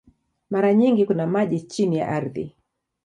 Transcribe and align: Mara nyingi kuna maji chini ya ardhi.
Mara 0.49 0.73
nyingi 0.73 1.05
kuna 1.05 1.27
maji 1.27 1.61
chini 1.61 1.97
ya 1.97 2.07
ardhi. 2.07 2.55